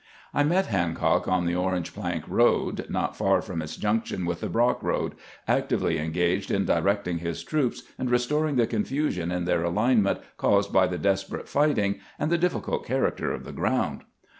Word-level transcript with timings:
I 0.33 0.41
met 0.43 0.65
Hancock 0.65 1.27
on 1.27 1.45
the 1.45 1.53
Orange 1.53 1.93
plank 1.93 2.23
road, 2.27 2.87
not 2.89 3.15
far 3.15 3.39
from 3.39 3.61
its 3.61 3.77
junction 3.77 4.25
with 4.25 4.39
the 4.39 4.49
Brock 4.49 4.81
road, 4.81 5.13
actively 5.47 5.99
engaged 5.99 6.49
in 6.49 6.65
directing 6.65 7.19
his 7.19 7.43
troops, 7.43 7.83
and 7.99 8.09
restoring 8.09 8.55
the 8.55 8.65
confusion 8.65 9.31
in 9.31 9.45
their 9.45 9.61
alinement 9.61 10.21
caused 10.37 10.73
by 10.73 10.87
the 10.87 10.97
desperate 10.97 11.47
fighting 11.47 11.99
and 12.17 12.31
the 12.31 12.39
difficult 12.39 12.83
character 12.83 13.31
of 13.31 13.43
the 13.43 13.53
ground. 13.53 14.01